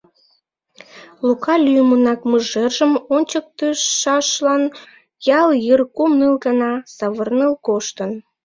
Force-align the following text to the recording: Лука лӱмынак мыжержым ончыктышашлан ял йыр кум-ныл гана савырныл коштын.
Лука 1.25 1.55
лӱмынак 1.65 2.21
мыжержым 2.31 2.91
ончыктышашлан 3.15 4.63
ял 5.39 5.49
йыр 5.65 5.81
кум-ныл 5.95 6.33
гана 6.45 6.71
савырныл 6.95 7.53
коштын. 7.67 8.11